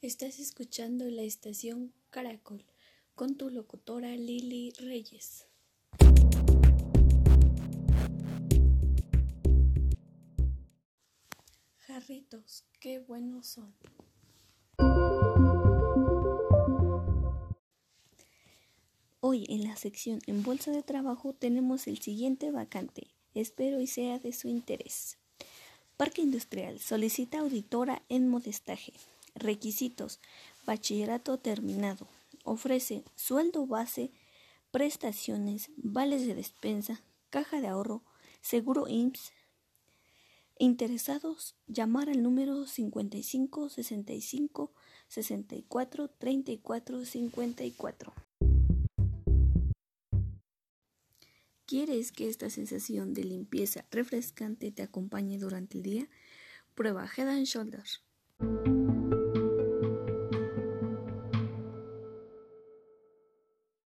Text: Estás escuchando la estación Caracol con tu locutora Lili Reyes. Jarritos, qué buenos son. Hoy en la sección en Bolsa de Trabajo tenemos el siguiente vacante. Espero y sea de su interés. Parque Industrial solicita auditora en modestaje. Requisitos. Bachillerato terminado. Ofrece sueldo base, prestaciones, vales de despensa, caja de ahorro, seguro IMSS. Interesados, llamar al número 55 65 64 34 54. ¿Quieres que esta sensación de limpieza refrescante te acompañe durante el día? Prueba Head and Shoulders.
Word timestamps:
Estás 0.00 0.38
escuchando 0.38 1.06
la 1.06 1.22
estación 1.22 1.92
Caracol 2.10 2.64
con 3.16 3.34
tu 3.34 3.50
locutora 3.50 4.14
Lili 4.14 4.70
Reyes. 4.78 5.48
Jarritos, 11.78 12.64
qué 12.78 13.00
buenos 13.00 13.48
son. 13.48 13.74
Hoy 19.18 19.46
en 19.48 19.64
la 19.64 19.74
sección 19.74 20.20
en 20.28 20.44
Bolsa 20.44 20.70
de 20.70 20.84
Trabajo 20.84 21.32
tenemos 21.32 21.88
el 21.88 21.98
siguiente 21.98 22.52
vacante. 22.52 23.08
Espero 23.34 23.80
y 23.80 23.88
sea 23.88 24.20
de 24.20 24.32
su 24.32 24.46
interés. 24.46 25.18
Parque 25.96 26.22
Industrial 26.22 26.78
solicita 26.78 27.40
auditora 27.40 28.00
en 28.08 28.28
modestaje. 28.28 28.92
Requisitos. 29.38 30.20
Bachillerato 30.66 31.38
terminado. 31.38 32.08
Ofrece 32.44 33.04
sueldo 33.14 33.66
base, 33.66 34.10
prestaciones, 34.70 35.70
vales 35.76 36.26
de 36.26 36.34
despensa, 36.34 37.02
caja 37.30 37.60
de 37.60 37.68
ahorro, 37.68 38.02
seguro 38.40 38.88
IMSS. 38.88 39.32
Interesados, 40.58 41.54
llamar 41.68 42.08
al 42.08 42.22
número 42.22 42.66
55 42.66 43.68
65 43.68 44.72
64 45.08 46.08
34 46.08 47.04
54. 47.04 48.14
¿Quieres 51.68 52.12
que 52.12 52.28
esta 52.28 52.48
sensación 52.48 53.12
de 53.12 53.24
limpieza 53.24 53.84
refrescante 53.90 54.72
te 54.72 54.82
acompañe 54.82 55.38
durante 55.38 55.76
el 55.76 55.82
día? 55.82 56.08
Prueba 56.74 57.06
Head 57.06 57.28
and 57.28 57.44
Shoulders. 57.44 58.02